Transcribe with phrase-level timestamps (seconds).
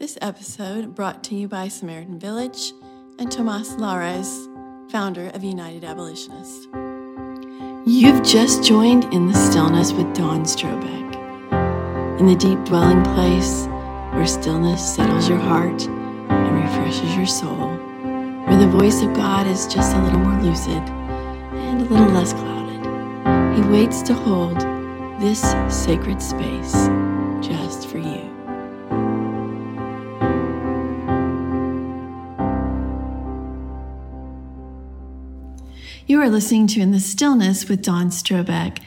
[0.00, 2.72] This episode brought to you by Samaritan Village
[3.18, 4.48] and Tomas Lares,
[4.90, 6.68] founder of United Abolitionists.
[7.84, 13.66] You've just joined in the stillness with Dawn Strobeck, in the deep dwelling place
[14.14, 17.68] where stillness settles your heart and refreshes your soul,
[18.46, 20.82] where the voice of God is just a little more lucid
[21.58, 23.54] and a little less clouded.
[23.54, 24.60] He waits to hold
[25.20, 26.88] this sacred space
[27.46, 28.39] just for you.
[36.10, 38.82] You are listening to In the Stillness with Dawn Strobeck.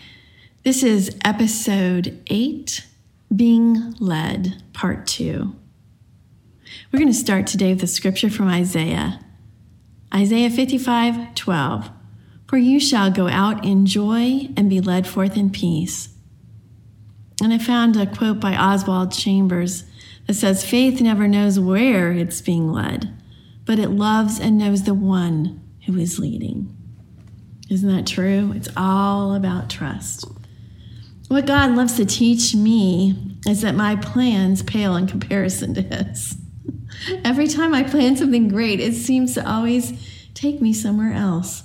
[0.63, 2.85] This is episode eight
[3.33, 5.55] Being Led, part two.
[6.91, 9.21] We're going to start today with a scripture from Isaiah.
[10.13, 11.89] Isaiah 55 12.
[12.45, 16.09] For you shall go out in joy and be led forth in peace.
[17.41, 19.85] And I found a quote by Oswald Chambers
[20.27, 23.17] that says, Faith never knows where it's being led,
[23.63, 26.83] but it loves and knows the one who is leading.
[27.69, 28.53] Isn't that true?
[28.56, 30.25] It's all about trust.
[31.28, 36.38] What God loves to teach me is that my plans pale in comparison to His.
[37.25, 39.94] Every time I plan something great, it seems to always
[40.33, 41.64] take me somewhere else.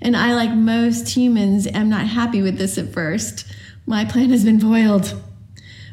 [0.00, 3.46] And I, like most humans, am not happy with this at first.
[3.86, 5.22] My plan has been foiled.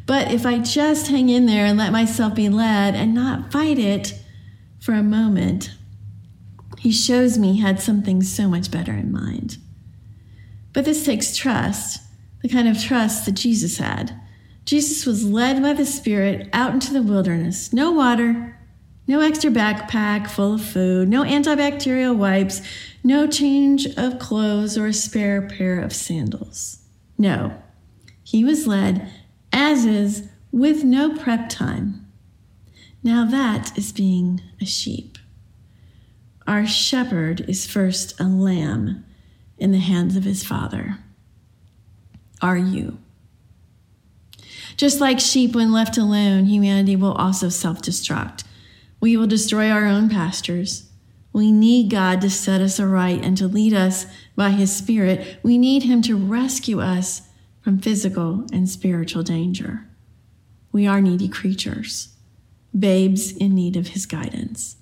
[0.05, 3.79] But if I just hang in there and let myself be led and not fight
[3.79, 4.13] it
[4.79, 5.74] for a moment,
[6.85, 9.57] he shows me he had something so much better in mind.
[10.71, 11.99] But this takes trust,
[12.43, 14.15] the kind of trust that Jesus had.
[14.65, 17.73] Jesus was led by the Spirit out into the wilderness.
[17.73, 18.55] No water,
[19.07, 22.61] no extra backpack full of food, no antibacterial wipes,
[23.03, 26.83] no change of clothes or a spare pair of sandals.
[27.17, 27.59] No,
[28.23, 29.11] he was led
[29.51, 32.05] as is with no prep time.
[33.01, 35.17] Now that is being a sheep.
[36.47, 39.03] Our shepherd is first a lamb
[39.57, 40.99] in the hands of his father.
[42.41, 42.99] Are you?
[44.77, 48.43] Just like sheep, when left alone, humanity will also self destruct.
[48.99, 50.89] We will destroy our own pastures.
[51.33, 54.05] We need God to set us aright and to lead us
[54.35, 55.39] by his Spirit.
[55.43, 57.23] We need him to rescue us
[57.61, 59.85] from physical and spiritual danger.
[60.71, 62.09] We are needy creatures,
[62.77, 64.77] babes in need of his guidance.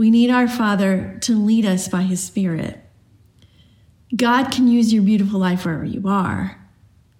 [0.00, 2.80] We need our Father to lead us by His Spirit.
[4.16, 6.58] God can use your beautiful life wherever you are.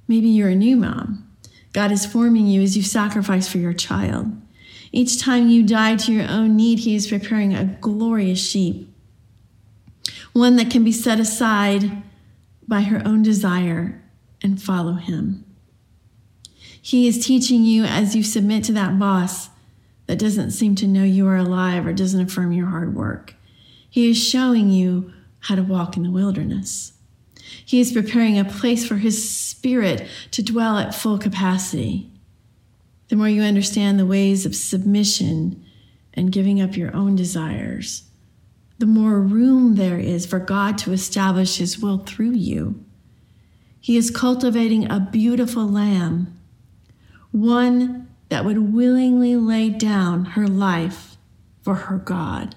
[0.09, 1.31] Maybe you're a new mom.
[1.75, 4.33] God is forming you as you sacrifice for your child.
[4.93, 8.91] Each time you die to your own need, He is preparing a glorious sheep,
[10.33, 12.03] one that can be set aside
[12.67, 14.03] by her own desire
[14.43, 15.45] and follow Him.
[16.81, 19.50] He is teaching you as you submit to that boss
[20.11, 23.37] that doesn't seem to know you are alive or doesn't affirm your hard work.
[23.89, 26.95] He is showing you how to walk in the wilderness.
[27.65, 32.11] He is preparing a place for His Spirit to dwell at full capacity.
[33.07, 35.65] The more you understand the ways of submission
[36.13, 38.03] and giving up your own desires,
[38.79, 42.85] the more room there is for God to establish His will through you.
[43.79, 46.37] He is cultivating a beautiful lamb,
[47.31, 51.17] one that would willingly lay down her life
[51.63, 52.55] for her God.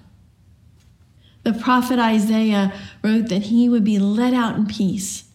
[1.44, 2.72] The prophet Isaiah
[3.03, 5.25] wrote that he would be led out in peace.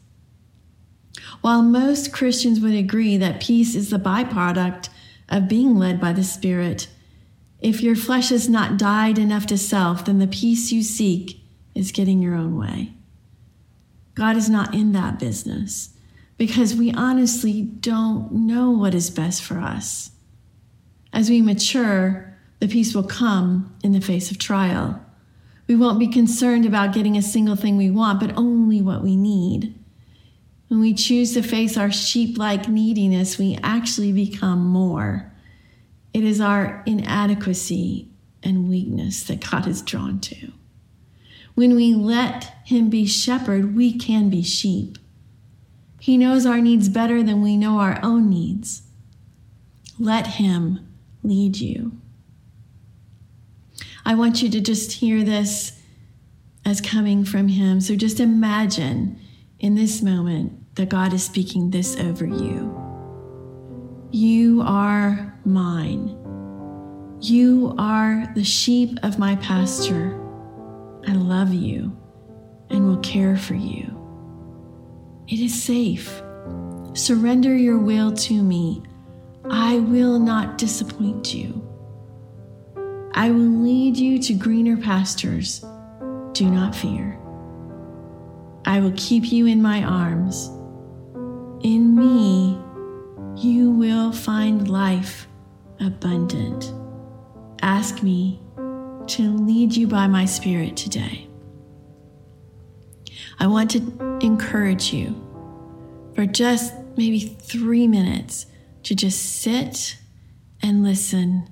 [1.43, 4.89] While most Christians would agree that peace is the byproduct
[5.29, 6.89] of being led by the Spirit,
[7.61, 11.41] if your flesh has not died enough to self, then the peace you seek
[11.75, 12.95] is getting your own way.
[14.15, 15.91] God is not in that business
[16.39, 20.13] because we honestly don't know what is best for us.
[21.13, 25.01] As we mature, the peace will come in the face of trial.
[25.67, 29.17] We won't be concerned about getting a single thing we want, but only what we
[29.17, 29.75] need.
[30.69, 35.33] When we choose to face our sheep like neediness, we actually become more.
[36.13, 38.09] It is our inadequacy
[38.43, 40.53] and weakness that God is drawn to.
[41.55, 44.99] When we let Him be shepherd, we can be sheep.
[46.01, 48.83] He knows our needs better than we know our own needs.
[49.99, 50.88] Let Him
[51.23, 51.93] lead you.
[54.05, 55.79] I want you to just hear this
[56.65, 57.81] as coming from Him.
[57.81, 59.21] So just imagine
[59.59, 62.75] in this moment that God is speaking this over you.
[64.11, 66.17] You are mine.
[67.21, 70.15] You are the sheep of my pasture.
[71.07, 71.97] I love you
[72.71, 73.95] and will care for you.
[75.27, 76.23] It is safe.
[76.95, 78.83] Surrender your will to me
[79.51, 81.65] I will not disappoint you.
[83.15, 85.65] I will lead you to greener pastures.
[86.33, 87.19] Do not fear.
[88.67, 90.49] I will keep you in my arms.
[91.63, 92.61] In me,
[93.37, 95.27] you will find life
[95.81, 96.73] abundant.
[97.63, 98.41] Ask me
[99.07, 101.27] to lead you by my Spirit today.
[103.41, 105.15] I want to encourage you
[106.15, 108.47] for just maybe three minutes
[108.85, 109.97] to just sit
[110.63, 111.49] and listen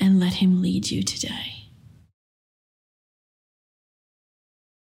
[0.00, 1.51] and let Him lead you today.